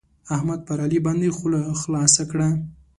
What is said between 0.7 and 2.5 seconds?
علي باندې خوله خلاصه کړه.